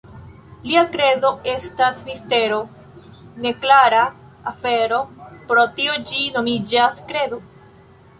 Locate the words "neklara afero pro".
3.45-5.67